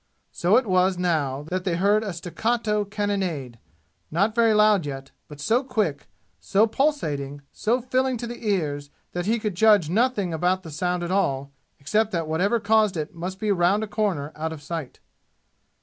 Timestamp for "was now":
0.65-1.43